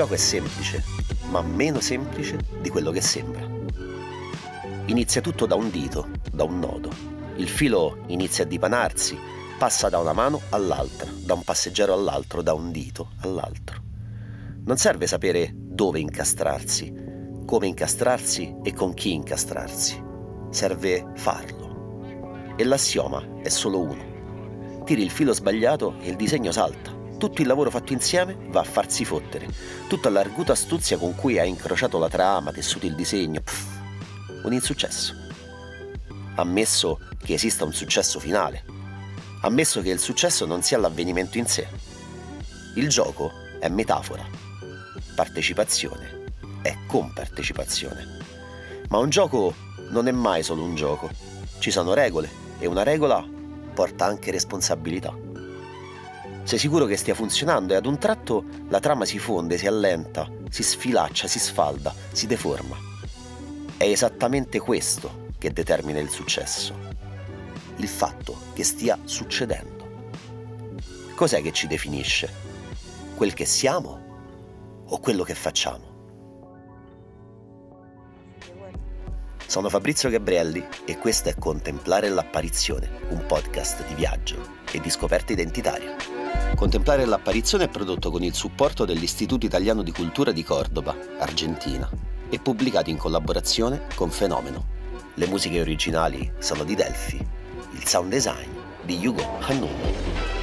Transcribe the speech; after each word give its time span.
Gioco 0.00 0.14
è 0.14 0.16
semplice, 0.16 0.82
ma 1.28 1.42
meno 1.42 1.78
semplice 1.78 2.38
di 2.62 2.70
quello 2.70 2.90
che 2.90 3.02
sembra. 3.02 3.46
Inizia 4.86 5.20
tutto 5.20 5.44
da 5.44 5.56
un 5.56 5.68
dito, 5.68 6.08
da 6.32 6.44
un 6.44 6.58
nodo. 6.58 6.88
Il 7.36 7.46
filo 7.46 7.98
inizia 8.06 8.44
a 8.44 8.46
dipanarsi, 8.46 9.18
passa 9.58 9.90
da 9.90 9.98
una 9.98 10.14
mano 10.14 10.40
all'altra, 10.48 11.10
da 11.14 11.34
un 11.34 11.42
passeggero 11.42 11.92
all'altro, 11.92 12.40
da 12.40 12.54
un 12.54 12.72
dito 12.72 13.10
all'altro. 13.20 13.82
Non 14.64 14.78
serve 14.78 15.06
sapere 15.06 15.52
dove 15.54 16.00
incastrarsi, 16.00 16.90
come 17.44 17.66
incastrarsi 17.66 18.56
e 18.62 18.72
con 18.72 18.94
chi 18.94 19.12
incastrarsi. 19.12 20.02
Serve 20.48 21.12
farlo. 21.16 22.54
E 22.56 22.64
l'assioma 22.64 23.22
è 23.42 23.50
solo 23.50 23.80
uno. 23.80 24.82
Tiri 24.86 25.02
il 25.02 25.10
filo 25.10 25.34
sbagliato 25.34 25.96
e 26.00 26.08
il 26.08 26.16
disegno 26.16 26.52
salta 26.52 26.99
tutto 27.20 27.42
il 27.42 27.46
lavoro 27.46 27.70
fatto 27.70 27.92
insieme 27.92 28.34
va 28.48 28.60
a 28.60 28.64
farsi 28.64 29.04
fottere. 29.04 29.46
Tutta 29.88 30.08
l'arguta 30.08 30.52
astuzia 30.52 30.96
con 30.96 31.14
cui 31.14 31.38
hai 31.38 31.50
incrociato 31.50 31.98
la 31.98 32.08
trama, 32.08 32.50
tessuto 32.50 32.86
il 32.86 32.94
disegno. 32.94 33.42
Pff, 33.42 34.44
un 34.44 34.54
insuccesso. 34.54 35.14
Ammesso 36.36 36.98
che 37.22 37.34
esista 37.34 37.66
un 37.66 37.74
successo 37.74 38.18
finale. 38.18 38.64
Ammesso 39.42 39.82
che 39.82 39.90
il 39.90 39.98
successo 39.98 40.46
non 40.46 40.62
sia 40.62 40.78
l'avvenimento 40.78 41.36
in 41.36 41.46
sé. 41.46 41.68
Il 42.76 42.88
gioco 42.88 43.30
è 43.60 43.68
metafora. 43.68 44.24
Partecipazione 45.14 46.24
è 46.62 46.74
compartecipazione. 46.86 48.18
Ma 48.88 48.96
un 48.96 49.10
gioco 49.10 49.54
non 49.90 50.08
è 50.08 50.10
mai 50.10 50.42
solo 50.42 50.62
un 50.62 50.74
gioco. 50.74 51.10
Ci 51.58 51.70
sono 51.70 51.92
regole 51.92 52.30
e 52.58 52.66
una 52.66 52.82
regola 52.82 53.22
porta 53.74 54.06
anche 54.06 54.30
responsabilità. 54.30 55.28
Sei 56.50 56.58
sicuro 56.58 56.86
che 56.86 56.96
stia 56.96 57.14
funzionando 57.14 57.74
e 57.74 57.76
ad 57.76 57.86
un 57.86 57.96
tratto 57.96 58.44
la 58.70 58.80
trama 58.80 59.04
si 59.04 59.20
fonde, 59.20 59.56
si 59.56 59.68
allenta, 59.68 60.28
si 60.48 60.64
sfilaccia, 60.64 61.28
si 61.28 61.38
sfalda, 61.38 61.94
si 62.10 62.26
deforma. 62.26 62.76
È 63.76 63.84
esattamente 63.84 64.58
questo 64.58 65.28
che 65.38 65.52
determina 65.52 66.00
il 66.00 66.08
successo. 66.08 66.74
Il 67.76 67.86
fatto 67.86 68.36
che 68.52 68.64
stia 68.64 68.98
succedendo. 69.04 70.10
Cos'è 71.14 71.40
che 71.40 71.52
ci 71.52 71.68
definisce? 71.68 72.28
Quel 73.14 73.32
che 73.32 73.44
siamo 73.44 74.82
o 74.86 74.98
quello 74.98 75.22
che 75.22 75.36
facciamo? 75.36 75.84
Sono 79.46 79.68
Fabrizio 79.68 80.10
Gabrielli 80.10 80.66
e 80.84 80.98
questo 80.98 81.28
è 81.28 81.36
Contemplare 81.36 82.08
l'apparizione, 82.08 82.90
un 83.10 83.24
podcast 83.24 83.86
di 83.86 83.94
viaggio 83.94 84.58
e 84.72 84.80
di 84.80 84.90
scoperta 84.90 85.32
identitaria. 85.32 86.19
Contemplare 86.54 87.04
l'apparizione 87.06 87.64
è 87.64 87.68
prodotto 87.68 88.10
con 88.10 88.22
il 88.22 88.34
supporto 88.34 88.84
dell'Istituto 88.84 89.46
Italiano 89.46 89.82
di 89.82 89.92
Cultura 89.92 90.30
di 90.30 90.44
Cordoba, 90.44 90.94
Argentina, 91.18 91.88
e 92.28 92.38
pubblicato 92.38 92.90
in 92.90 92.96
collaborazione 92.96 93.86
con 93.94 94.10
Fenomeno. 94.10 94.78
Le 95.14 95.26
musiche 95.26 95.60
originali 95.60 96.30
sono 96.38 96.64
di 96.64 96.74
Delphi, 96.74 97.16
il 97.72 97.86
sound 97.86 98.10
design 98.10 98.48
di 98.82 99.06
Hugo 99.06 99.38
Hannun. 99.40 100.39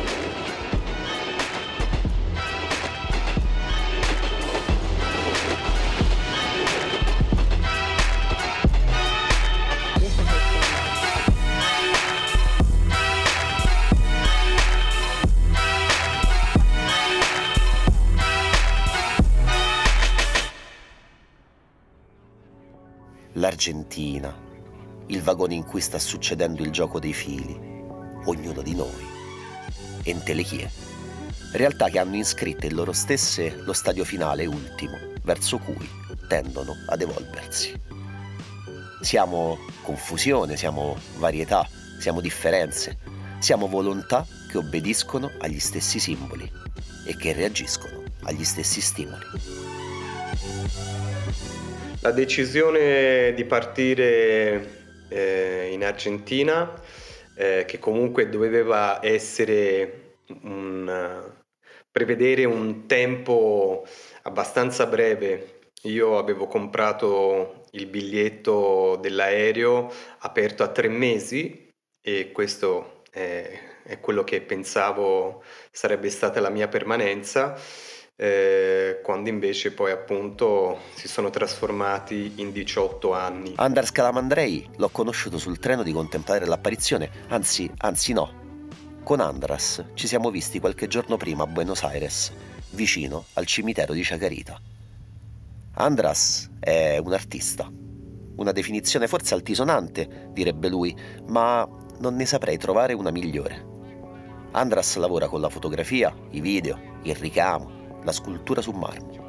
l'Argentina, 23.37 24.35
il 25.07 25.21
vagone 25.21 25.53
in 25.53 25.63
cui 25.63 25.79
sta 25.79 25.99
succedendo 25.99 26.63
il 26.63 26.71
gioco 26.71 26.99
dei 26.99 27.13
fili, 27.13 27.55
ognuno 28.25 28.63
di 28.63 28.73
noi, 28.73 29.05
entelechie, 30.03 30.69
realtà 31.51 31.87
che 31.89 31.99
hanno 31.99 32.15
iscritte 32.15 32.65
in 32.65 32.73
loro 32.73 32.93
stesse 32.93 33.55
lo 33.57 33.73
stadio 33.73 34.03
finale 34.03 34.47
ultimo, 34.47 34.97
verso 35.21 35.59
cui 35.59 35.87
tendono 36.27 36.73
ad 36.87 37.01
evolversi. 37.01 37.79
Siamo 39.01 39.59
confusione, 39.83 40.57
siamo 40.57 40.97
varietà, 41.17 41.69
siamo 41.99 42.21
differenze, 42.21 42.97
siamo 43.37 43.67
volontà 43.67 44.25
che 44.49 44.57
obbediscono 44.57 45.29
agli 45.37 45.59
stessi 45.59 45.99
simboli 45.99 46.51
e 47.05 47.15
che 47.15 47.33
reagiscono 47.33 48.01
agli 48.23 48.43
stessi 48.43 48.81
stimoli. 48.81 49.25
La 52.07 52.13
decisione 52.13 53.33
di 53.33 53.43
partire 53.43 54.85
eh, 55.09 55.67
in 55.73 55.83
Argentina, 55.83 56.73
eh, 57.35 57.65
che 57.67 57.79
comunque 57.79 58.29
doveva 58.29 59.05
essere 59.05 60.21
un, 60.43 61.21
prevedere 61.91 62.45
un 62.45 62.85
tempo 62.85 63.85
abbastanza 64.21 64.85
breve. 64.85 65.71
Io 65.81 66.17
avevo 66.17 66.47
comprato 66.47 67.65
il 67.71 67.87
biglietto 67.87 68.97
dell'aereo 69.01 69.91
aperto 70.19 70.63
a 70.63 70.69
tre 70.69 70.87
mesi 70.87 71.69
e 72.01 72.31
questo 72.31 73.01
è, 73.11 73.81
è 73.83 73.99
quello 73.99 74.23
che 74.23 74.39
pensavo 74.39 75.43
sarebbe 75.71 76.09
stata 76.09 76.39
la 76.39 76.49
mia 76.49 76.69
permanenza 76.69 77.59
eh, 78.19 78.99
quando 79.03 79.29
invece 79.29 79.71
poi 79.71 79.91
appunto 79.91 80.79
si 80.95 81.07
sono 81.07 81.29
trasformati 81.29 82.33
in 82.37 82.51
18 82.51 83.13
anni. 83.13 83.53
Anders 83.55 83.91
Calamandrei 83.91 84.67
l'ho 84.77 84.89
conosciuto 84.89 85.37
sul 85.37 85.59
treno 85.59 85.83
di 85.83 85.91
contemplare 85.93 86.45
l'apparizione, 86.45 87.09
anzi, 87.27 87.71
anzi 87.77 88.13
no. 88.13 88.45
Con 89.03 89.19
Andras 89.21 89.85
ci 89.93 90.07
siamo 90.07 90.31
visti 90.31 90.59
qualche 90.59 90.87
giorno 90.87 91.15
prima 91.15 91.43
a 91.43 91.47
Buenos 91.47 91.83
Aires, 91.83 92.33
vicino 92.71 93.25
al 93.33 93.45
cimitero 93.45 93.93
di 93.93 94.01
Chacarita. 94.01 94.59
Andras 95.75 96.49
è 96.59 96.97
un 96.97 97.13
artista, 97.13 97.71
una 98.35 98.51
definizione 98.51 99.07
forse 99.07 99.35
altisonante, 99.35 100.29
direbbe 100.31 100.69
lui, 100.69 100.95
ma 101.27 101.69
non 101.99 102.15
ne 102.15 102.25
saprei 102.25 102.57
trovare 102.57 102.93
una 102.93 103.11
migliore. 103.11 103.75
Andras 104.51 104.95
lavora 104.95 105.27
con 105.27 105.39
la 105.39 105.49
fotografia, 105.49 106.13
i 106.31 106.41
video, 106.41 106.79
il 107.03 107.15
ricamo, 107.15 107.76
la 108.07 108.13
scultura 108.13 108.61
su 108.61 108.71
marmo. 108.71 109.25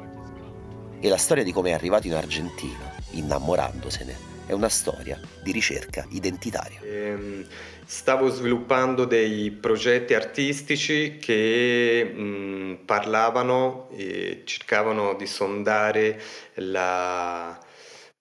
E 1.01 1.09
la 1.09 1.17
storia 1.17 1.43
di 1.43 1.51
come 1.51 1.71
è 1.71 1.73
arrivato 1.73 2.07
in 2.07 2.13
Argentina, 2.13 2.95
innamorandosene, 3.11 4.27
è 4.45 4.53
una 4.53 4.69
storia 4.69 5.19
di 5.43 5.51
ricerca 5.51 6.05
identitaria. 6.11 6.79
Ehm, 6.83 7.45
stavo 7.85 8.29
sviluppando 8.29 9.03
dei 9.03 9.51
progetti 9.51 10.13
artistici 10.13 11.17
che 11.17 12.79
parlavano 12.85 13.89
e 13.91 14.43
cercavano 14.45 15.13
di 15.15 15.27
sondare 15.27 16.21
la, 16.55 17.59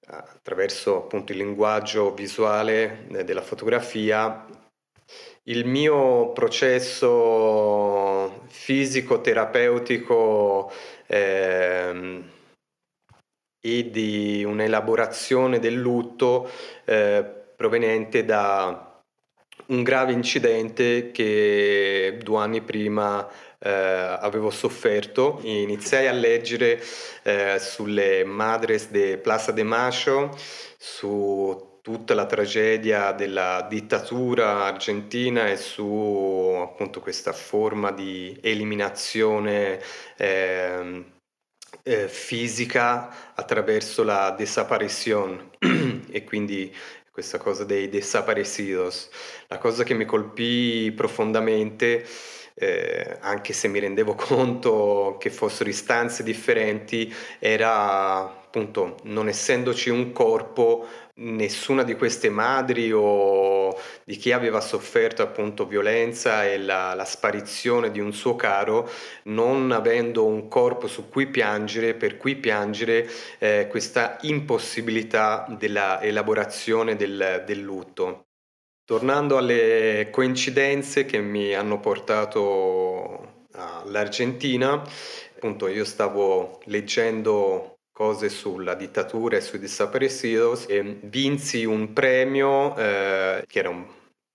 attraverso 0.06 0.96
appunto 0.96 1.30
il 1.30 1.38
linguaggio 1.38 2.12
visuale 2.14 3.06
eh, 3.12 3.22
della 3.22 3.42
fotografia 3.42 4.44
il 5.48 5.64
mio 5.64 6.32
processo 6.32 8.27
fisico-terapeutico 8.68 10.70
eh, 11.06 12.22
e 13.58 13.90
di 13.90 14.44
un'elaborazione 14.44 15.58
del 15.58 15.72
lutto 15.72 16.50
eh, 16.84 17.24
proveniente 17.56 18.26
da 18.26 19.02
un 19.68 19.82
grave 19.82 20.12
incidente 20.12 21.10
che 21.12 22.18
due 22.22 22.40
anni 22.40 22.60
prima 22.60 23.26
eh, 23.58 23.70
avevo 23.70 24.50
sofferto. 24.50 25.40
Iniziai 25.44 26.06
a 26.06 26.12
leggere 26.12 26.78
eh, 27.22 27.56
sulle 27.58 28.22
Madres 28.24 28.90
de 28.90 29.16
Plaza 29.16 29.50
de 29.50 29.62
Mayo, 29.62 30.36
su 30.76 31.67
tutta 31.88 32.12
la 32.12 32.26
tragedia 32.26 33.12
della 33.12 33.66
dittatura 33.66 34.64
argentina 34.64 35.48
e 35.48 35.56
su 35.56 36.54
appunto 36.60 37.00
questa 37.00 37.32
forma 37.32 37.92
di 37.92 38.38
eliminazione 38.42 39.80
eh, 40.18 41.04
eh, 41.82 42.08
fisica 42.08 43.32
attraverso 43.34 44.04
la 44.04 44.34
desaparición 44.36 45.52
e 46.10 46.24
quindi 46.24 46.70
questa 47.10 47.38
cosa 47.38 47.64
dei 47.64 47.88
desaparecidos. 47.88 49.08
La 49.46 49.56
cosa 49.56 49.82
che 49.82 49.94
mi 49.94 50.04
colpì 50.04 50.92
profondamente 50.94 52.04
eh, 52.52 53.16
anche 53.20 53.54
se 53.54 53.66
mi 53.66 53.78
rendevo 53.78 54.12
conto 54.14 55.16
che 55.18 55.30
fossero 55.30 55.70
istanze 55.70 56.22
differenti, 56.22 57.10
era 57.38 58.37
appunto 58.48 58.96
non 59.02 59.28
essendoci 59.28 59.90
un 59.90 60.10
corpo, 60.12 60.86
nessuna 61.16 61.82
di 61.82 61.94
queste 61.96 62.30
madri 62.30 62.90
o 62.92 63.78
di 64.04 64.16
chi 64.16 64.32
aveva 64.32 64.60
sofferto 64.60 65.20
appunto 65.20 65.66
violenza 65.66 66.46
e 66.46 66.56
la, 66.56 66.94
la 66.94 67.04
sparizione 67.04 67.90
di 67.90 68.00
un 68.00 68.14
suo 68.14 68.36
caro, 68.36 68.88
non 69.24 69.70
avendo 69.70 70.24
un 70.24 70.48
corpo 70.48 70.86
su 70.86 71.10
cui 71.10 71.26
piangere, 71.26 71.92
per 71.92 72.16
cui 72.16 72.36
piangere 72.36 73.06
eh, 73.38 73.66
questa 73.68 74.16
impossibilità 74.22 75.46
della 75.58 76.00
elaborazione 76.00 76.96
del, 76.96 77.42
del 77.44 77.60
lutto. 77.60 78.28
Tornando 78.84 79.36
alle 79.36 80.08
coincidenze 80.10 81.04
che 81.04 81.18
mi 81.20 81.52
hanno 81.54 81.78
portato 81.80 83.44
all'Argentina, 83.52 84.82
appunto 85.34 85.68
io 85.68 85.84
stavo 85.84 86.60
leggendo 86.64 87.77
cose 87.98 88.28
sulla 88.28 88.74
dittatura 88.74 89.36
e 89.36 89.40
sui 89.40 89.58
desaparecidos 89.58 90.66
e 90.68 91.00
vinsi 91.02 91.64
un 91.64 91.92
premio 91.92 92.76
eh, 92.76 93.42
che 93.44 93.58
era 93.58 93.70
un 93.70 93.84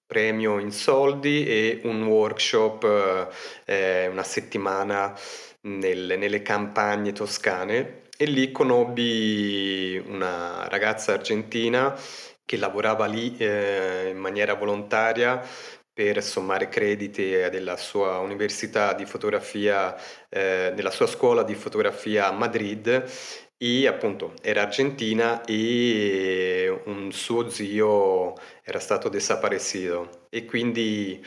premio 0.05 0.59
in 0.59 0.73
soldi 0.73 1.47
e 1.47 1.79
un 1.85 2.03
workshop 2.03 3.29
eh, 3.63 4.07
una 4.07 4.23
settimana 4.23 5.17
nel, 5.61 6.15
nelle 6.17 6.41
campagne 6.41 7.13
toscane. 7.13 8.01
E 8.17 8.25
lì 8.25 8.51
conobbi 8.51 10.03
una 10.07 10.67
ragazza 10.67 11.13
argentina 11.13 11.97
che 12.43 12.57
lavorava 12.57 13.05
lì 13.05 13.37
eh, 13.37 14.09
in 14.09 14.17
maniera 14.17 14.55
volontaria 14.55 15.41
per 15.93 16.21
sommare 16.21 16.67
crediti 16.67 17.29
della 17.29 17.77
sua 17.77 18.17
università 18.17 18.93
di 18.93 19.05
fotografia, 19.05 19.95
eh, 20.27 20.73
della 20.75 20.91
sua 20.91 21.07
scuola 21.07 21.43
di 21.43 21.55
fotografia 21.55 22.27
a 22.27 22.31
Madrid 22.31 23.09
e 23.63 23.87
appunto 23.87 24.33
era 24.41 24.63
argentina 24.63 25.41
e 25.45 26.81
un 26.83 27.13
suo 27.13 27.49
zio 27.49 28.33
era 28.61 28.79
stato 28.79 29.07
desaparecido 29.07 30.25
e 30.29 30.43
quindi 30.43 31.25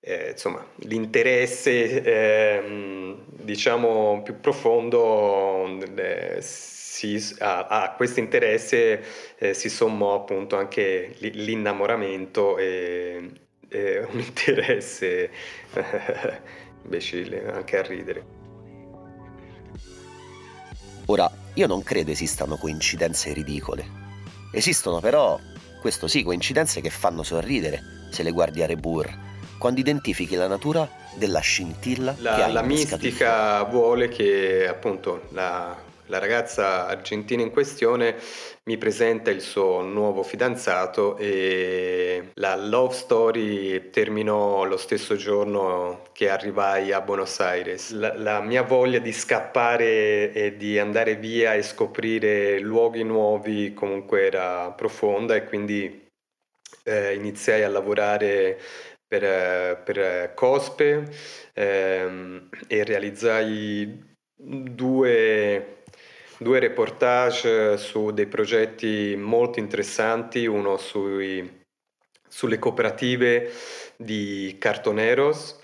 eh, 0.00 0.30
insomma 0.32 0.66
l'interesse 0.78 2.02
eh, 2.02 3.16
diciamo 3.30 4.22
più 4.24 4.40
profondo 4.40 5.66
eh, 5.94 6.38
si, 6.40 7.24
a, 7.38 7.68
a, 7.68 7.92
questo 7.92 8.18
interesse 8.18 9.04
eh, 9.38 9.54
si 9.54 9.68
sommò 9.68 10.16
appunto 10.16 10.56
anche 10.56 11.14
l'innamoramento 11.20 12.58
e, 12.58 13.30
e 13.68 13.98
un 14.10 14.18
interesse 14.18 15.30
imbecille 16.82 17.48
anche 17.52 17.78
a 17.78 17.82
ridere. 17.82 18.36
Ora, 21.06 21.30
io 21.58 21.66
non 21.66 21.82
credo 21.82 22.12
esistano 22.12 22.56
coincidenze 22.56 23.32
ridicole. 23.32 23.84
Esistono 24.52 25.00
però, 25.00 25.38
questo 25.80 26.06
sì, 26.06 26.22
coincidenze 26.22 26.80
che 26.80 26.88
fanno 26.88 27.24
sorridere 27.24 27.82
se 28.10 28.22
le 28.22 28.30
guardi 28.30 28.62
a 28.62 28.66
Rebur, 28.66 29.12
quando 29.58 29.80
identifichi 29.80 30.36
la 30.36 30.46
natura 30.46 30.88
della 31.16 31.40
scintilla 31.40 32.14
la, 32.18 32.34
che 32.36 32.42
hai 32.44 32.52
La 32.52 32.62
mistica 32.62 33.64
vuole 33.64 34.06
che 34.08 34.68
appunto 34.68 35.26
la, 35.30 35.76
la 36.08 36.18
ragazza 36.18 36.86
argentina 36.86 37.42
in 37.42 37.50
questione 37.50 38.16
mi 38.64 38.76
presenta 38.76 39.30
il 39.30 39.40
suo 39.40 39.80
nuovo 39.82 40.22
fidanzato 40.22 41.16
e 41.16 42.30
la 42.34 42.56
love 42.56 42.94
story 42.94 43.90
terminò 43.90 44.64
lo 44.64 44.76
stesso 44.76 45.16
giorno 45.16 46.02
che 46.12 46.28
arrivai 46.28 46.92
a 46.92 47.00
Buenos 47.00 47.40
Aires. 47.40 47.92
La, 47.92 48.14
la 48.16 48.40
mia 48.40 48.62
voglia 48.62 48.98
di 48.98 49.12
scappare 49.12 50.32
e 50.32 50.56
di 50.56 50.78
andare 50.78 51.16
via 51.16 51.54
e 51.54 51.62
scoprire 51.62 52.58
luoghi 52.58 53.04
nuovi 53.04 53.72
comunque 53.74 54.26
era 54.26 54.70
profonda 54.72 55.34
e 55.34 55.44
quindi 55.44 56.06
eh, 56.84 57.14
iniziai 57.14 57.62
a 57.62 57.68
lavorare 57.68 58.58
per, 59.06 59.82
per 59.82 60.34
Cospe 60.34 61.08
ehm, 61.54 62.48
e 62.66 62.84
realizzai 62.84 64.16
due 64.34 65.77
due 66.38 66.58
reportage 66.60 67.76
su 67.76 68.10
dei 68.12 68.26
progetti 68.26 69.16
molto 69.16 69.58
interessanti, 69.58 70.46
uno 70.46 70.76
sui, 70.76 71.64
sulle 72.28 72.58
cooperative 72.58 73.52
di 73.96 74.56
cartoneros 74.58 75.58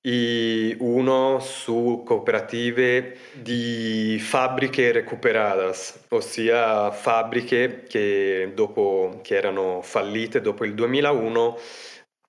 e 0.00 0.76
uno 0.78 1.38
su 1.40 2.02
cooperative 2.06 3.16
di 3.34 4.18
fabbriche 4.20 4.92
recuperadas, 4.92 6.04
ossia 6.08 6.90
fabbriche 6.90 7.82
che, 7.86 8.52
dopo, 8.54 9.18
che 9.22 9.36
erano 9.36 9.82
fallite 9.82 10.40
dopo 10.40 10.64
il 10.64 10.74
2001 10.74 11.58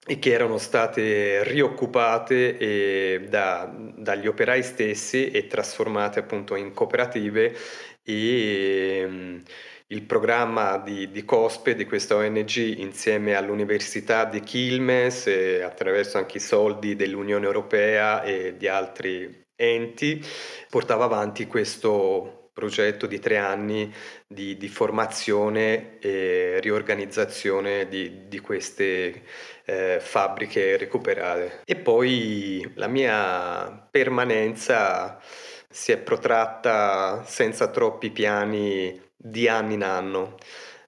e 0.09 0.17
che 0.17 0.31
erano 0.31 0.57
state 0.57 1.44
rioccupate 1.44 2.57
eh, 2.57 3.27
da, 3.29 3.71
dagli 3.95 4.25
operai 4.25 4.63
stessi 4.63 5.29
e 5.29 5.45
trasformate 5.45 6.17
appunto 6.17 6.56
in 6.56 6.73
cooperative. 6.73 7.56
E 8.03 9.00
ehm, 9.01 9.44
il 9.91 10.01
programma 10.01 10.79
di, 10.79 11.11
di, 11.11 11.23
COSPE, 11.23 11.75
di 11.75 11.85
questa 11.85 12.15
ONG, 12.15 12.56
insieme 12.79 13.35
all'Università 13.35 14.25
di 14.25 14.41
Quilmes, 14.41 15.27
e 15.27 15.61
attraverso 15.61 16.17
anche 16.17 16.38
i 16.38 16.41
soldi 16.41 16.95
dell'Unione 16.95 17.45
Europea 17.45 18.23
e 18.23 18.57
di 18.57 18.67
altri 18.67 19.45
enti, 19.56 20.25
portava 20.71 21.06
avanti 21.06 21.45
questo 21.45 22.38
progetto 22.59 23.07
di 23.07 23.19
tre 23.19 23.38
anni 23.38 23.91
di, 24.27 24.57
di 24.57 24.67
formazione 24.67 25.97
e 26.00 26.59
riorganizzazione 26.59 27.88
di, 27.88 28.27
di 28.27 28.39
queste 28.39 29.23
eh, 29.63 30.00
fabbriche 30.01 30.75
recuperate. 30.75 31.61
E 31.63 31.77
poi 31.77 32.69
la 32.75 32.88
mia 32.88 33.88
permanenza 33.89 35.21
si 35.69 35.94
è 35.94 35.97
protratta 35.97 37.23
senza 37.25 37.69
troppi 37.69 38.09
piani 38.09 39.01
di 39.16 39.47
anno 39.47 39.73
in 39.73 39.83
anno. 39.83 40.35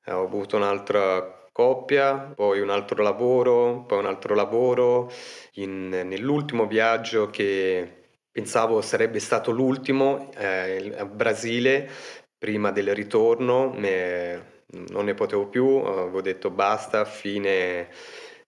Eh, 0.04 0.12
ho 0.12 0.24
avuto 0.26 0.58
un'altra 0.58 1.48
coppia, 1.54 2.34
poi 2.36 2.60
un 2.60 2.70
altro 2.70 3.02
lavoro, 3.02 3.86
poi 3.88 4.00
un 4.00 4.08
altro 4.08 4.36
lavoro. 4.36 5.10
In, 5.54 5.88
nell'ultimo 5.88 6.68
viaggio 6.68 7.30
che 7.30 8.01
pensavo 8.32 8.82
sarebbe 8.82 9.20
stato 9.20 9.52
l'ultimo, 9.52 10.32
eh, 10.38 10.94
a 10.98 11.06
Brasile, 11.06 11.90
prima 12.38 12.72
del 12.72 12.96
ritorno, 12.96 13.72
me, 13.76 14.64
non 14.90 15.06
ne 15.06 15.14
potevo 15.14 15.48
più, 15.48 15.66
avevo 15.66 16.22
detto 16.22 16.50
basta, 16.50 17.06
fine 17.06 17.90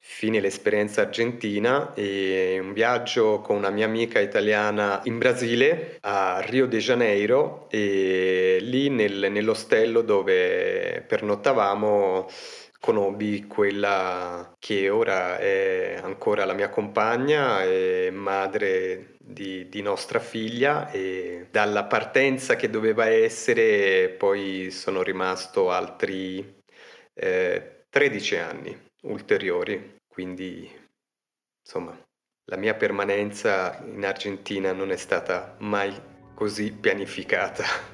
fine 0.06 0.42
l'esperienza 0.42 1.02
argentina. 1.02 1.94
E 1.94 2.60
un 2.60 2.74
viaggio 2.74 3.40
con 3.40 3.56
una 3.56 3.70
mia 3.70 3.86
amica 3.86 4.20
italiana 4.20 5.00
in 5.06 5.18
Brasile 5.18 5.98
a 6.02 6.42
Rio 6.42 6.68
de 6.68 6.78
Janeiro 6.80 7.68
e 7.70 8.58
lì 8.60 8.90
nel, 8.90 9.32
nell'ostello 9.32 10.02
dove 10.02 11.06
pernottavamo 11.08 12.28
conobbi 12.84 13.48
quella 13.48 14.56
che 14.60 14.90
ora 14.90 15.38
è 15.38 15.98
ancora 16.04 16.44
la 16.44 16.52
mia 16.52 16.68
compagna 16.68 17.64
e 17.64 18.10
madre 18.12 19.16
di, 19.20 19.70
di, 19.70 19.82
nostra 19.82 20.20
figlia 20.20 20.92
e 20.92 21.48
dalla 21.50 21.86
partenza 21.86 22.58
che 22.58 22.70
doveva 22.70 23.06
essere 23.08 24.10
poi 24.10 24.70
sono 24.70 25.02
rimasto 25.02 25.72
altri 25.72 26.62
eh, 27.14 27.86
13 27.90 28.36
anni 28.36 28.78
ulteriori. 29.04 29.96
Quindi, 30.06 30.70
insomma, 31.62 31.98
la 32.50 32.58
mia 32.58 32.74
permanenza 32.74 33.82
in 33.86 34.04
Argentina 34.04 34.74
non 34.74 34.92
è 34.92 34.98
stata 34.98 35.56
mai 35.60 35.94
così 36.36 36.74
pianificata. 36.74 37.93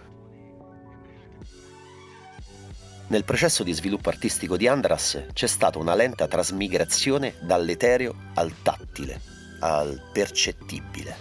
Nel 3.09 3.23
processo 3.23 3.63
di 3.63 3.73
sviluppo 3.73 4.09
artistico 4.09 4.55
di 4.55 4.67
Andras 4.67 5.25
c'è 5.33 5.47
stata 5.47 5.79
una 5.79 5.95
lenta 5.95 6.27
trasmigrazione 6.27 7.33
dall'etereo 7.39 8.13
al 8.35 8.51
tattile, 8.61 9.19
al 9.61 9.99
percettibile. 10.13 11.15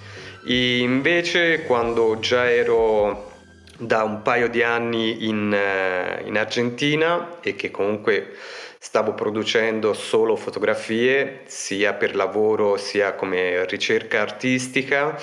Invece 0.45 1.62
quando 1.62 2.18
già 2.18 2.50
ero 2.50 3.33
da 3.78 4.02
un 4.02 4.21
paio 4.21 4.50
di 4.50 4.62
anni 4.62 5.28
in, 5.28 5.50
eh, 5.50 6.25
in 6.26 6.37
Argentina 6.37 7.38
e 7.40 7.57
che 7.57 7.71
comunque 7.71 8.35
stavo 8.78 9.14
producendo 9.14 9.95
solo 9.95 10.37
fotografie 10.37 11.45
sia 11.47 11.95
per 11.95 12.14
lavoro 12.14 12.76
sia 12.76 13.14
come 13.14 13.64
ricerca 13.64 14.21
artistica 14.21 15.18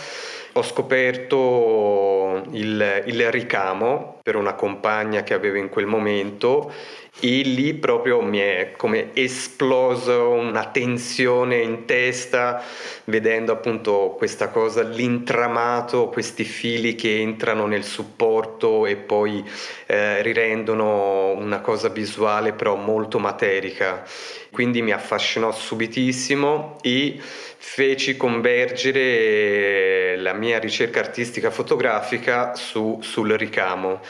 ho 0.58 0.62
scoperto 0.64 2.44
il, 2.52 3.04
il 3.08 3.32
ricamo 3.32 4.20
per 4.24 4.38
una 4.38 4.54
compagna 4.54 5.22
che 5.24 5.34
avevo 5.34 5.58
in 5.58 5.68
quel 5.68 5.86
momento 5.86 6.72
e 7.20 7.42
lì 7.44 7.74
proprio 7.74 8.22
mi 8.22 8.40
è 8.40 8.74
come 8.76 9.12
esploso 9.14 10.30
una 10.32 10.66
tensione 10.66 11.62
in 11.62 11.86
testa 11.86 12.62
vedendo 13.06 13.54
appunto 13.54 14.16
questa 14.18 14.50
cosa, 14.50 14.84
l'intramato, 14.84 16.10
questi 16.10 16.44
fili 16.44 16.96
che 16.96 17.20
entrano 17.22 17.68
nel 17.68 17.84
supporto 17.84 18.86
e 18.86 18.98
poi 18.98 19.44
eh, 19.86 20.22
rirendono 20.22 21.32
una 21.32 21.62
cosa 21.62 21.90
visuale 21.90 22.54
però 22.54 22.76
molto 22.76 23.20
materica. 23.20 24.04
Quindi 24.52 24.82
mi 24.82 24.92
affascinò 24.92 25.52
subitissimo 25.52 26.78
e 26.82 27.18
feci 27.20 28.18
convergere 28.18 30.16
la 30.18 30.34
mia 30.34 30.60
ricerca 30.60 31.00
artistica 31.00 31.50
fotografica 31.52 32.56
su, 32.56 33.00
sul 33.02 33.32
ricamo. 33.32 34.02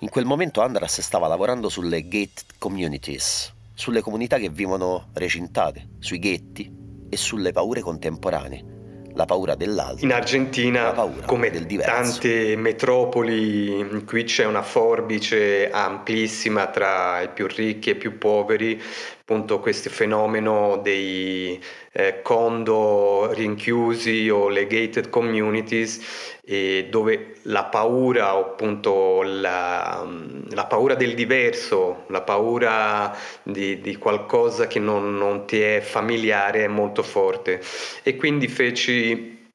In 0.00 0.10
quel 0.10 0.24
momento 0.24 0.60
Andras 0.60 1.00
stava 1.00 1.26
lavorando 1.26 1.68
sulle 1.68 2.06
gate 2.06 2.42
communities, 2.58 3.52
sulle 3.74 4.00
comunità 4.00 4.38
che 4.38 4.48
vivono 4.48 5.08
recintate, 5.14 5.88
sui 5.98 6.20
ghetti 6.20 6.72
e 7.08 7.16
sulle 7.16 7.50
paure 7.50 7.80
contemporanee. 7.80 8.76
La 9.14 9.24
paura 9.24 9.56
dell'altro. 9.56 10.04
In 10.04 10.12
Argentina, 10.12 10.92
come 11.26 11.50
tante 11.50 12.54
metropoli, 12.54 14.04
qui 14.06 14.22
c'è 14.22 14.44
una 14.44 14.62
forbice 14.62 15.68
amplissima 15.68 16.68
tra 16.68 17.20
i 17.22 17.30
più 17.30 17.48
ricchi 17.48 17.88
e 17.88 17.92
i 17.94 17.96
più 17.96 18.18
poveri, 18.18 18.80
appunto 19.28 19.60
questo 19.60 19.90
fenomeno 19.90 20.80
dei 20.82 21.62
eh, 21.92 22.22
condo 22.22 23.30
rinchiusi 23.34 24.30
o 24.30 24.48
le 24.48 24.66
gated 24.66 25.10
communities 25.10 26.38
e 26.42 26.86
dove 26.88 27.34
la 27.42 27.64
paura 27.64 28.30
appunto 28.30 29.20
la, 29.22 30.02
la, 30.48 30.64
paura 30.64 30.94
del 30.94 31.12
diverso, 31.12 32.04
la 32.08 32.22
paura 32.22 33.14
di, 33.42 33.82
di 33.82 33.96
qualcosa 33.96 34.66
che 34.66 34.78
non, 34.78 35.18
non, 35.18 35.44
ti 35.44 35.60
è 35.60 35.80
familiare 35.82 36.64
è 36.64 36.68
molto 36.68 37.02
forte. 37.02 37.60
E 38.02 38.16
quindi 38.16 38.48
feci 38.48 39.50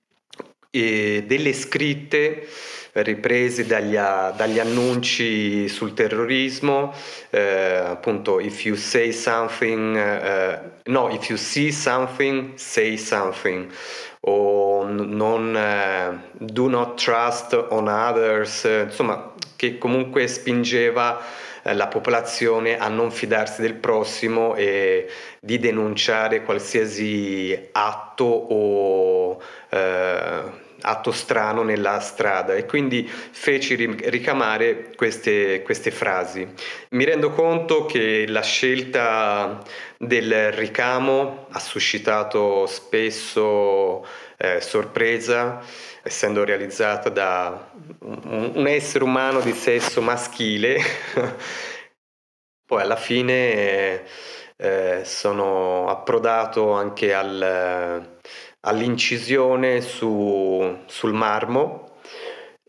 eh, 0.69 1.23
delle 1.25 1.53
scritte 1.53 2.47
ripresi 2.93 3.65
dagli, 3.65 3.95
dagli 3.95 4.59
annunci 4.59 5.67
sul 5.67 5.93
terrorismo, 5.93 6.93
eh, 7.31 7.81
appunto 7.83 8.39
if 8.39 8.65
you 8.65 8.75
say 8.75 9.11
something, 9.11 9.95
eh, 9.97 10.59
no, 10.85 11.09
if 11.09 11.29
you 11.29 11.37
see 11.37 11.71
something, 11.71 12.53
say 12.55 12.95
something, 12.97 13.71
o 14.21 14.85
non 14.85 15.55
eh, 15.55 16.19
do 16.37 16.67
not 16.67 17.01
trust 17.01 17.53
on 17.53 17.87
others, 17.87 18.63
insomma, 18.63 19.33
che 19.55 19.77
comunque 19.77 20.27
spingeva 20.27 21.19
eh, 21.63 21.73
la 21.73 21.87
popolazione 21.87 22.77
a 22.77 22.89
non 22.89 23.09
fidarsi 23.11 23.61
del 23.61 23.75
prossimo 23.75 24.53
e 24.55 25.07
di 25.39 25.57
denunciare 25.57 26.43
qualsiasi 26.43 27.69
atto 27.71 28.25
o 28.25 29.41
eh, 29.69 30.61
atto 30.83 31.11
strano 31.11 31.63
nella 31.63 31.99
strada 31.99 32.55
e 32.55 32.65
quindi 32.65 33.07
feci 33.07 33.75
ricamare 33.75 34.93
queste, 34.95 35.61
queste 35.61 35.91
frasi. 35.91 36.47
Mi 36.89 37.05
rendo 37.05 37.31
conto 37.31 37.85
che 37.85 38.25
la 38.27 38.41
scelta 38.41 39.61
del 39.97 40.51
ricamo 40.51 41.47
ha 41.51 41.59
suscitato 41.59 42.65
spesso 42.65 44.05
eh, 44.37 44.59
sorpresa, 44.59 45.61
essendo 46.03 46.43
realizzata 46.43 47.09
da 47.09 47.71
un, 47.99 48.65
essere 48.67 49.03
umano 49.03 49.39
di 49.39 49.53
sesso 49.53 50.01
maschile. 50.01 50.77
Poi 52.65 52.81
alla 52.81 52.95
fine 52.95 54.03
eh, 54.57 55.01
sono 55.05 55.87
approdato 55.87 56.71
anche 56.71 57.13
al 57.13 58.11
all'incisione 58.65 59.81
su, 59.81 60.77
sul 60.85 61.13
marmo 61.13 61.92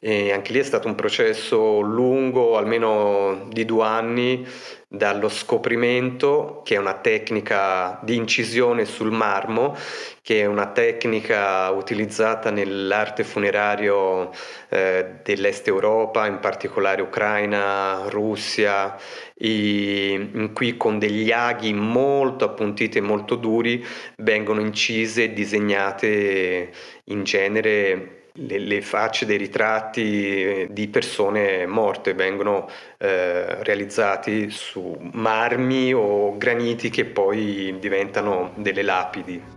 e 0.06 0.32
anche 0.32 0.52
lì 0.52 0.58
è 0.58 0.62
stato 0.62 0.86
un 0.86 0.94
processo 0.94 1.80
lungo, 1.80 2.58
almeno 2.58 3.46
di 3.48 3.64
due 3.64 3.86
anni, 3.86 4.46
dallo 4.86 5.30
scoprimento, 5.30 6.60
che 6.62 6.74
è 6.74 6.78
una 6.78 6.98
tecnica 6.98 7.98
di 8.02 8.14
incisione 8.14 8.84
sul 8.84 9.10
marmo, 9.10 9.74
che 10.20 10.42
è 10.42 10.44
una 10.44 10.66
tecnica 10.72 11.70
utilizzata 11.70 12.50
nell'arte 12.50 13.24
funerario 13.24 14.30
eh, 14.68 15.20
dell'Est 15.22 15.68
Europa, 15.68 16.26
in 16.26 16.38
particolare 16.38 17.00
Ucraina, 17.00 18.02
Russia, 18.10 18.94
in 19.38 20.50
cui 20.52 20.76
con 20.76 20.98
degli 20.98 21.32
aghi 21.32 21.72
molto 21.72 22.44
appuntiti 22.44 22.98
e 22.98 23.00
molto 23.00 23.36
duri 23.36 23.82
vengono 24.18 24.60
incise 24.60 25.24
e 25.24 25.32
disegnate 25.32 26.70
in 27.04 27.24
genere 27.24 28.13
le, 28.36 28.58
le, 28.58 28.82
facce 28.82 29.26
dei 29.26 29.36
ritratti 29.36 30.66
di 30.70 30.88
persone 30.88 31.66
morte 31.66 32.14
vengono 32.14 32.68
eh, 32.98 33.62
realizzati 33.62 34.50
su 34.50 34.96
marmi 35.12 35.94
o 35.94 36.36
graniti 36.36 36.90
che 36.90 37.04
poi 37.04 37.76
diventano 37.78 38.52
delle 38.56 38.82
lapidi. 38.82 39.52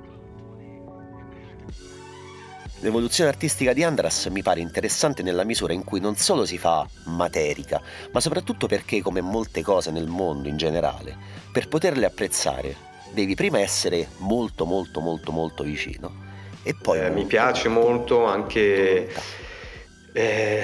L'evoluzione 2.82 3.32
artistica 3.32 3.74
di 3.74 3.84
Andras 3.84 4.28
mi 4.28 4.44
pare 4.44 4.60
interessante 4.60 5.24
nella 5.24 5.44
misura 5.44 5.74
in 5.74 5.84
cui 5.84 6.00
non 6.00 6.16
solo 6.16 6.46
si 6.46 6.60
fa 6.60 6.88
materica, 7.06 7.82
ma 8.12 8.20
soprattutto 8.20 8.68
perché, 8.68 9.02
come 9.02 9.22
molte 9.22 9.64
cose 9.64 9.90
nel 9.90 10.06
mondo 10.06 10.48
in 10.48 10.58
generale, 10.58 11.18
per 11.52 11.68
poterle 11.68 12.06
apprezzare 12.06 12.76
devi 13.12 13.34
prima 13.34 13.60
essere 13.60 14.10
molto 14.18 14.66
molto 14.66 15.00
molto 15.00 15.32
molto 15.32 15.64
vicino 15.64 16.27
e 16.64 16.76
poi 16.82 17.00
eh, 17.00 17.10
mi 17.10 17.26
piace 17.26 17.70
molto 17.70 18.26
anche 18.26 19.10
eh, 20.14 20.64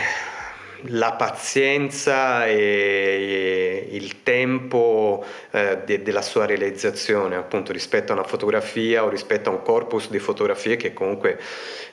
la 0.88 1.14
pazienza 1.14 2.46
e, 2.48 3.88
e 3.90 3.96
il 3.96 4.24
tempo 4.24 5.24
eh, 5.52 5.80
de, 5.86 6.02
della 6.02 6.22
sua 6.22 6.46
realizzazione, 6.46 7.36
appunto 7.36 7.72
rispetto 7.72 8.12
a 8.12 8.16
una 8.16 8.24
fotografia 8.24 9.04
o 9.04 9.10
rispetto 9.10 9.50
a 9.50 9.54
un 9.54 9.62
corpus 9.62 10.10
di 10.10 10.20
fotografie 10.20 10.76
che 10.76 10.94
comunque 10.94 11.40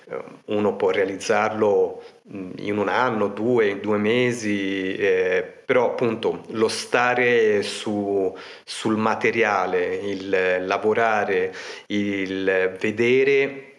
eh, 0.08 0.16
uno 0.46 0.74
può 0.74 0.90
realizzarlo 0.90 2.02
mm, 2.32 2.50
in 2.58 2.78
un 2.78 2.88
anno, 2.88 3.28
due, 3.28 3.78
due 3.80 3.98
mesi, 3.98 4.96
eh, 4.96 5.44
però 5.64 5.90
appunto 5.90 6.44
lo 6.48 6.68
stare 6.68 7.62
su, 7.62 8.34
sul 8.64 8.96
materiale, 8.96 9.94
il 9.94 10.64
lavorare, 10.66 11.54
il 11.86 12.76
vedere 12.80 13.69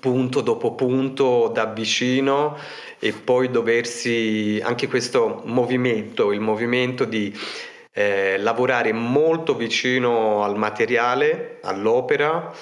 punto 0.00 0.40
dopo 0.40 0.74
punto 0.74 1.48
da 1.48 1.66
vicino 1.66 2.56
e 2.98 3.12
poi 3.12 3.50
doversi 3.50 4.60
anche 4.62 4.88
questo 4.88 5.42
movimento, 5.44 6.32
il 6.32 6.40
movimento 6.40 7.04
di 7.04 7.36
eh, 7.92 8.38
lavorare 8.38 8.92
molto 8.92 9.54
vicino 9.54 10.42
al 10.42 10.56
materiale, 10.56 11.58
all'opera 11.62 12.52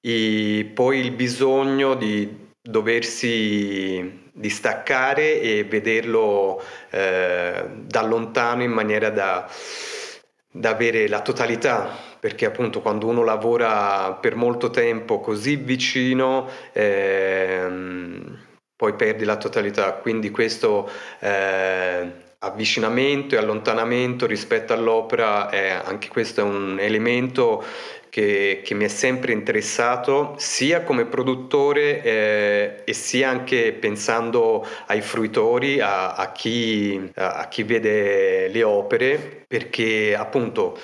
e 0.00 0.70
poi 0.74 0.98
il 0.98 1.12
bisogno 1.12 1.94
di 1.94 2.40
doversi 2.60 4.20
distaccare 4.32 5.40
e 5.40 5.64
vederlo 5.64 6.62
eh, 6.90 7.64
da 7.86 8.02
lontano 8.02 8.62
in 8.62 8.72
maniera 8.72 9.10
da, 9.10 9.48
da 10.52 10.70
avere 10.70 11.08
la 11.08 11.22
totalità 11.22 11.88
perché 12.20 12.44
appunto 12.44 12.80
quando 12.80 13.08
uno 13.08 13.24
lavora 13.24 14.12
per 14.12 14.36
molto 14.36 14.70
tempo 14.70 15.18
così 15.18 15.56
vicino 15.56 16.48
ehm, 16.72 18.38
poi 18.82 18.94
perdi 18.94 19.24
la 19.24 19.36
totalità, 19.36 19.92
quindi 19.92 20.30
questo 20.30 20.90
eh, 21.20 22.12
avvicinamento 22.38 23.36
e 23.36 23.38
allontanamento 23.38 24.26
rispetto 24.26 24.72
all'opera, 24.72 25.48
è, 25.50 25.68
anche 25.84 26.08
questo 26.08 26.40
è 26.40 26.42
un 26.42 26.78
elemento 26.80 27.64
che, 28.12 28.60
che, 28.62 28.74
mi 28.74 28.84
è 28.84 28.88
sempre 28.88 29.32
interessato 29.32 30.34
sia 30.36 30.82
come 30.82 31.06
produttore 31.06 32.02
eh, 32.02 32.82
e 32.84 32.92
sia 32.92 33.30
anche 33.30 33.72
pensando 33.72 34.66
ai 34.88 35.00
fruitori, 35.00 35.80
a, 35.80 36.12
a, 36.12 36.30
chi, 36.30 37.10
a, 37.14 37.36
a 37.36 37.48
chi 37.48 37.62
vede 37.62 38.48
le 38.48 38.62
opere, 38.64 39.44
perché 39.48 40.14
appunto 40.14 40.78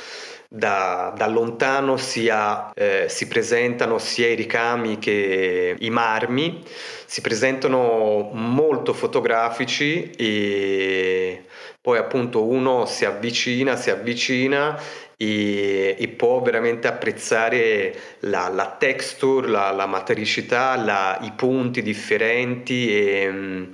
da, 0.49 1.13
da 1.15 1.27
lontano 1.27 1.99
sia, 1.99 2.73
eh, 2.73 3.07
si 3.09 3.29
presentano 3.29 3.99
sia 3.99 4.29
i 4.29 4.35
ricami 4.35 4.99
che 4.99 5.77
i 5.79 5.91
marmi, 5.91 6.63
si 7.05 7.21
presentano 7.21 8.31
molto 8.33 8.95
fotografici 8.95 10.11
e 10.11 11.45
poi 11.81 11.99
appunto 11.99 12.45
uno 12.47 12.87
si 12.87 13.05
avvicina, 13.05 13.77
si 13.77 13.91
avvicina 13.91 14.81
e, 15.17 15.97
e 15.99 16.09
può 16.09 16.41
veramente 16.41 16.89
apprezzare 16.89 17.95
la, 18.21 18.49
la 18.49 18.77
texture, 18.79 19.49
la, 19.49 19.71
la 19.73 19.87
matericità, 19.87 20.77
la, 20.77 21.19
i 21.23 21.33
punti 21.33 21.83
differenti 21.83 22.89
e 22.91 23.31
mm, 23.31 23.65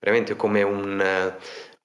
veramente 0.00 0.34
come 0.34 0.62
un, 0.62 1.32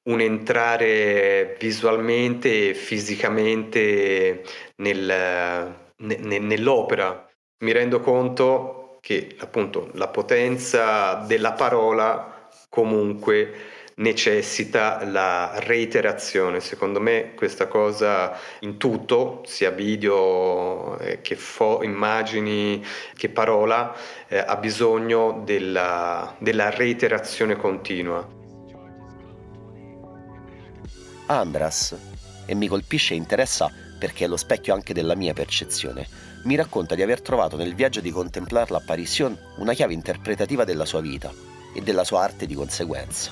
un 0.10 0.22
entrare 0.22 1.56
visualmente 1.60 2.70
e 2.70 2.74
fisicamente 2.74 4.44
nel, 4.78 5.76
ne, 5.98 6.40
nell'opera. 6.40 7.28
Mi 7.64 7.72
rendo 7.72 8.00
conto 8.00 8.98
che 9.02 9.36
appunto 9.40 9.90
la 9.94 10.08
potenza 10.08 11.24
della 11.28 11.54
parola 11.54 12.50
comunque 12.70 13.54
necessita 13.96 15.04
la 15.06 15.60
reiterazione. 15.60 16.60
Secondo 16.60 17.00
me 17.00 17.34
questa 17.36 17.68
cosa 17.68 18.38
in 18.62 18.78
tutto, 18.78 19.42
sia 19.46 19.72
video 19.72 20.98
eh, 21.00 21.22
che 21.22 21.36
fo- 21.36 21.84
immagini 21.84 22.84
che 23.16 23.30
parola, 23.30 23.94
eh, 24.28 24.38
ha 24.40 24.56
bisogno 24.56 25.42
della, 25.46 26.36
della 26.40 26.70
reiterazione 26.70 27.56
continua. 27.58 28.39
Andras, 31.32 31.96
e 32.48 32.56
mi 32.56 32.68
colpisce 32.68 33.14
e 33.14 33.18
interessa 33.18 33.72
perché 34.00 34.26
è 34.26 34.28
lo 34.28 34.36
specchio 34.36 34.74
anche 34.74 34.96
della 34.96 35.14
mia 35.14 35.34
percezione, 35.34 36.08
mi 36.46 36.56
racconta 36.56 36.96
di 36.96 37.04
aver 37.04 37.22
trovato 37.22 37.56
nel 37.56 37.76
viaggio 37.76 38.02
di 38.02 38.10
contemplare 38.10 38.72
l'apparizione 38.72 39.38
una 39.58 39.74
chiave 39.74 39.94
interpretativa 39.94 40.64
della 40.64 40.86
sua 40.86 41.02
vita 41.02 41.32
e 41.76 41.82
della 41.82 42.04
sua 42.04 42.24
arte 42.24 42.48
di 42.48 42.56
conseguenza. 42.56 43.32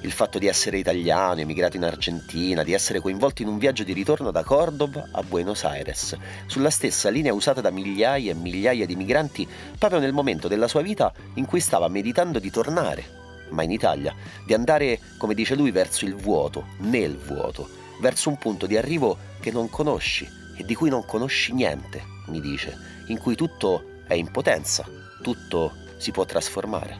Il 0.00 0.10
fatto 0.10 0.38
di 0.38 0.46
essere 0.46 0.78
italiano, 0.78 1.40
emigrato 1.40 1.76
in 1.76 1.84
Argentina, 1.84 2.62
di 2.62 2.72
essere 2.72 3.00
coinvolto 3.00 3.42
in 3.42 3.48
un 3.48 3.58
viaggio 3.58 3.82
di 3.82 3.92
ritorno 3.92 4.30
da 4.30 4.42
Cordoba 4.42 5.08
a 5.12 5.22
Buenos 5.22 5.64
Aires, 5.64 6.16
sulla 6.46 6.70
stessa 6.70 7.10
linea 7.10 7.34
usata 7.34 7.60
da 7.60 7.70
migliaia 7.70 8.30
e 8.30 8.34
migliaia 8.34 8.86
di 8.86 8.96
migranti 8.96 9.46
proprio 9.78 10.00
nel 10.00 10.14
momento 10.14 10.48
della 10.48 10.68
sua 10.68 10.80
vita 10.80 11.12
in 11.34 11.44
cui 11.44 11.60
stava 11.60 11.88
meditando 11.88 12.38
di 12.38 12.50
tornare, 12.50 13.25
ma 13.50 13.62
in 13.62 13.70
Italia, 13.70 14.14
di 14.44 14.54
andare, 14.54 15.00
come 15.18 15.34
dice 15.34 15.54
lui, 15.54 15.70
verso 15.70 16.04
il 16.04 16.14
vuoto, 16.14 16.66
nel 16.78 17.16
vuoto, 17.16 17.68
verso 18.00 18.28
un 18.28 18.38
punto 18.38 18.66
di 18.66 18.76
arrivo 18.76 19.16
che 19.40 19.50
non 19.50 19.70
conosci 19.70 20.28
e 20.56 20.64
di 20.64 20.74
cui 20.74 20.88
non 20.88 21.04
conosci 21.04 21.52
niente, 21.52 22.02
mi 22.28 22.40
dice, 22.40 22.76
in 23.08 23.18
cui 23.18 23.34
tutto 23.34 24.02
è 24.06 24.14
in 24.14 24.30
potenza, 24.30 24.84
tutto 25.22 25.72
si 25.98 26.10
può 26.10 26.24
trasformare. 26.24 26.98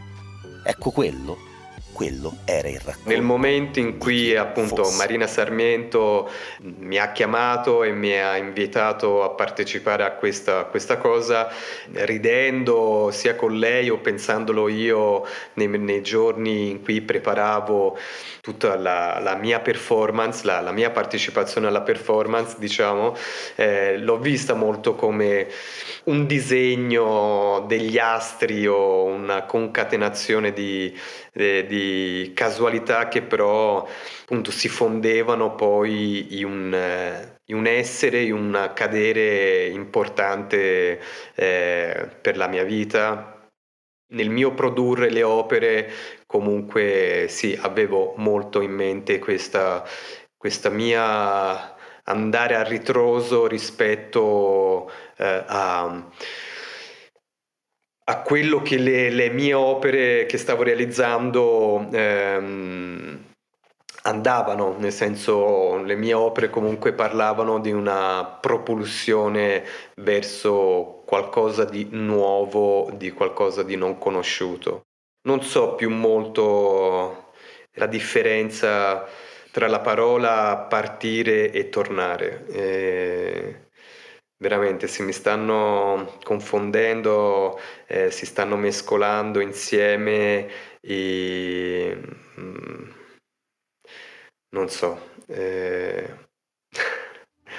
Ecco 0.64 0.90
quello 0.90 1.54
quello 1.96 2.36
era 2.44 2.68
il 2.68 2.78
racconto. 2.78 3.08
Nel 3.08 3.22
momento 3.22 3.80
in 3.80 3.96
cui 3.96 4.36
appunto 4.36 4.84
fosse. 4.84 4.98
Marina 4.98 5.26
Sarmiento 5.26 6.30
mi 6.60 6.98
ha 6.98 7.10
chiamato 7.12 7.84
e 7.84 7.92
mi 7.92 8.12
ha 8.12 8.36
invitato 8.36 9.24
a 9.24 9.30
partecipare 9.30 10.04
a 10.04 10.10
questa, 10.10 10.58
a 10.58 10.64
questa 10.64 10.98
cosa, 10.98 11.48
ridendo 11.92 13.08
sia 13.12 13.34
con 13.34 13.58
lei 13.58 13.88
o 13.88 13.96
pensandolo 13.96 14.68
io 14.68 15.24
nei, 15.54 15.68
nei 15.68 16.02
giorni 16.02 16.68
in 16.68 16.82
cui 16.82 17.00
preparavo 17.00 17.96
tutta 18.42 18.76
la, 18.76 19.18
la 19.18 19.34
mia 19.34 19.60
performance, 19.60 20.44
la, 20.44 20.60
la, 20.60 20.72
mia 20.72 20.90
partecipazione 20.90 21.66
alla 21.66 21.80
performance, 21.80 22.56
diciamo, 22.58 23.16
eh, 23.54 23.96
l'ho 23.96 24.18
vista 24.18 24.52
molto 24.52 24.94
come 24.94 25.48
un 26.06 26.26
disegno 26.26 27.64
degli 27.66 27.98
astri 27.98 28.66
o 28.66 29.04
una 29.04 29.44
concatenazione 29.44 30.52
di, 30.52 30.96
eh, 31.32 31.66
di 31.66 32.32
casualità 32.34 33.08
che 33.08 33.22
però 33.22 33.86
appunto 34.22 34.50
si 34.50 34.68
fondevano 34.68 35.54
poi 35.54 36.38
in 36.38 36.44
un, 36.44 36.75
eh, 36.75 37.40
in 37.46 37.56
un 37.56 37.66
essere, 37.66 38.22
in 38.22 38.34
un 38.34 38.54
accadere 38.54 39.66
importante 39.66 41.00
eh, 41.34 42.08
per 42.20 42.36
la 42.36 42.46
mia 42.46 42.64
vita. 42.64 43.32
Nel 44.08 44.30
mio 44.30 44.54
produrre 44.54 45.10
le 45.10 45.24
opere 45.24 45.90
comunque 46.26 47.26
sì, 47.28 47.59
avevo 47.61 48.14
molto 48.18 48.61
in 48.61 48.70
mente 48.70 49.18
questa, 49.18 49.85
questa 50.37 50.70
mia 50.70 51.74
andare 52.09 52.54
a 52.54 52.62
ritroso 52.62 53.46
rispetto 53.48 54.88
eh, 55.16 55.44
a, 55.46 56.11
a, 58.05 58.22
quello 58.22 58.62
che 58.62 58.79
le, 58.79 59.11
le, 59.11 59.31
mie 59.31 59.55
opere 59.55 60.26
che 60.26 60.38
stavo 60.38 60.62
realizzando 60.62 61.88
ehm, 61.90 63.24
andavano, 64.02 64.76
nel 64.79 64.92
senso 64.92 65.79
le 65.83 65.96
mie 65.96 66.14
opere 66.14 66.50
comunque 66.50 66.92
parlavano 66.92 67.59
di 67.61 67.72
una 67.72 68.24
propulsione 68.40 69.64
verso 69.96 71.02
qualcosa 71.05 71.64
di 71.64 71.88
nuovo, 71.90 72.90
di 72.94 73.11
qualcosa 73.12 73.62
di 73.62 73.76
non 73.76 73.98
conosciuto. 73.98 74.83
Non 75.26 75.42
so 75.42 75.74
più 75.74 75.90
molto 75.90 77.33
la 77.72 77.87
differenza 77.87 79.07
tra 79.50 79.68
la 79.68 79.81
parola 79.81 80.66
partire 80.68 81.50
e 81.50 81.68
tornare. 81.68 82.46
E 82.48 83.65
veramente 84.38 84.87
si 84.88 85.03
mi 85.03 85.12
stanno 85.12 86.18
confondendo, 86.22 87.59
eh, 87.87 88.11
si 88.11 88.27
stanno 88.27 88.57
mescolando 88.57 89.40
insieme 89.40 90.49
e 90.81 92.01
mm, 92.38 92.90
non 94.51 94.68
so. 94.68 95.14
Eh... 95.27 96.25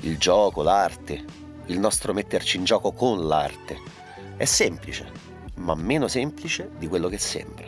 il 0.00 0.18
gioco, 0.18 0.62
l'arte, 0.62 1.24
il 1.66 1.78
nostro 1.78 2.12
metterci 2.12 2.58
in 2.58 2.64
gioco 2.64 2.92
con 2.92 3.26
l'arte 3.26 3.78
è 4.36 4.44
semplice, 4.44 5.10
ma 5.56 5.74
meno 5.74 6.08
semplice 6.08 6.70
di 6.76 6.86
quello 6.88 7.08
che 7.08 7.18
sembra. 7.18 7.66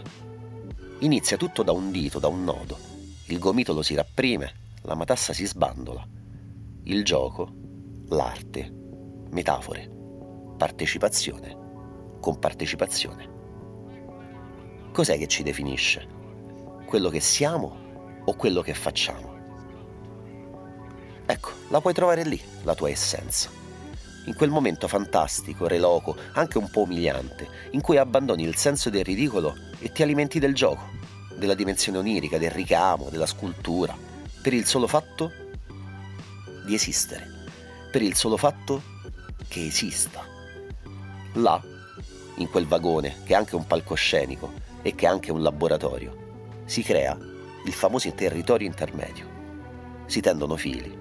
Inizia 1.01 1.37
tutto 1.37 1.63
da 1.63 1.73
un 1.73 1.91
dito, 1.91 2.19
da 2.19 2.29
un 2.29 2.45
nodo. 2.45 2.79
Il 3.27 3.39
gomitolo 3.39 3.83
si 3.83 3.95
rapprime, 3.95 4.66
la 4.87 4.95
matassa 4.95 5.33
si 5.33 5.45
sbandola. 5.45 6.07
Il 6.85 7.05
gioco, 7.05 7.53
l'arte, 8.09 8.73
metafore, 9.31 9.91
partecipazione, 10.57 12.19
compartecipazione. 12.21 13.35
Cos'è 14.93 15.19
che 15.19 15.27
ci 15.27 15.43
definisce? 15.43 16.07
Quello 16.87 17.11
che 17.11 17.19
siamo 17.19 18.21
o 18.25 18.35
quello 18.37 18.63
che 18.63 18.75
facciamo? 18.75 19.35
Ecco, 21.27 21.51
la 21.71 21.81
puoi 21.81 21.93
trovare 21.93 22.23
lì, 22.23 22.41
la 22.63 22.77
tua 22.77 22.89
essenza. 22.89 23.51
In 24.27 24.37
quel 24.37 24.51
momento 24.51 24.87
fantastico, 24.87 25.67
reloco, 25.67 26.15
anche 26.35 26.59
un 26.59 26.71
po' 26.71 26.83
umiliante, 26.83 27.49
in 27.73 27.81
cui 27.81 27.97
abbandoni 27.97 28.45
il 28.45 28.55
senso 28.55 28.89
del 28.89 29.05
ridicolo 29.05 29.57
e 29.81 29.91
ti 29.91 30.05
alimenti 30.05 30.39
del 30.39 30.55
gioco, 30.55 30.91
della 31.37 31.55
dimensione 31.55 31.99
onirica, 31.99 32.39
del 32.39 32.51
ricamo, 32.51 33.09
della 33.11 33.27
scultura, 33.27 34.06
per 34.47 34.55
il 34.55 34.65
solo 34.65 34.87
fatto 34.87 35.33
di 36.65 36.75
esistere, 36.75 37.27
per 37.91 38.01
il 38.01 38.15
solo 38.15 38.37
fatto 38.37 38.81
che 39.49 39.67
esista. 39.67 40.23
Là, 41.33 41.61
in 42.37 42.49
quel 42.49 42.65
vagone, 42.65 43.23
che 43.25 43.33
è 43.33 43.37
anche 43.37 43.57
un 43.57 43.67
palcoscenico 43.67 44.53
e 44.83 44.95
che 44.95 45.07
è 45.07 45.09
anche 45.09 45.33
un 45.33 45.43
laboratorio, 45.43 46.63
si 46.65 46.85
crea 46.85 47.19
il 47.65 47.73
famoso 47.73 48.13
territorio 48.13 48.69
intermedio. 48.69 49.27
Si 50.07 50.21
tendono 50.21 50.55
fili, 50.55 50.97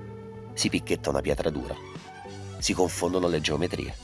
si 0.55 0.67
picchetta 0.69 1.12
una 1.12 1.21
pietra 1.21 1.51
dura, 1.51 1.75
si 2.58 2.73
confondono 2.73 3.27
le 3.27 3.41
geometrie, 3.41 3.95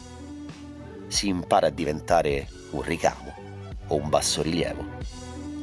si 1.07 1.29
impara 1.29 1.65
a 1.65 1.71
diventare 1.71 2.47
un 2.69 2.83
ricamo 2.83 3.33
o 3.87 3.95
un 3.95 4.07
basso 4.07 4.43
rilievo 4.43 4.85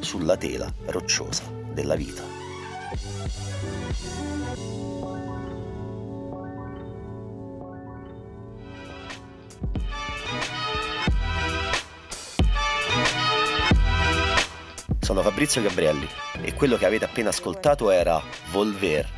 sulla 0.01 0.35
tela 0.35 0.69
rocciosa 0.87 1.43
della 1.71 1.95
vita. 1.95 3.48
Sono 15.09 15.23
Fabrizio 15.23 15.63
Gabrielli 15.63 16.07
e 16.39 16.53
quello 16.53 16.77
che 16.77 16.85
avete 16.85 17.05
appena 17.05 17.29
ascoltato 17.29 17.89
era 17.89 18.21
Volver, 18.51 19.09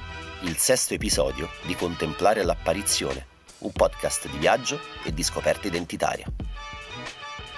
il 0.43 0.55
sesto 0.55 0.93
episodio 0.93 1.49
di 1.63 1.75
Contemplare 1.75 2.43
l'apparizione, 2.43 3.25
un 3.57 3.73
podcast 3.73 4.29
di 4.29 4.37
viaggio 4.37 4.79
e 5.03 5.13
di 5.13 5.21
scoperta 5.21 5.67
identitaria. 5.67 6.25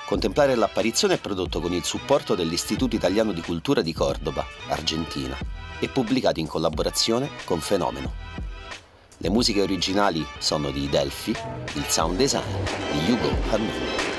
Contemplare 0.08 0.56
l'apparizione 0.56 1.14
è 1.14 1.20
prodotto 1.20 1.60
con 1.60 1.74
il 1.74 1.84
supporto 1.84 2.34
dell'Istituto 2.34 2.96
Italiano 2.96 3.34
di 3.34 3.42
Cultura 3.42 3.84
di 3.84 3.94
Cordoba, 3.94 4.44
Argentina, 4.70 5.38
e 5.80 5.88
pubblicato 5.90 6.40
in 6.40 6.48
collaborazione 6.48 7.30
con 7.44 7.60
Fenomeno. 7.60 8.14
Le 9.18 9.30
musiche 9.30 9.62
originali 9.62 10.26
sono 10.40 10.72
di 10.72 10.90
Delphi, 10.90 11.38
il 11.74 11.86
sound 11.86 12.18
design 12.18 12.64
di 12.94 13.12
Hugo 13.12 13.30
Hannun. 13.52 14.13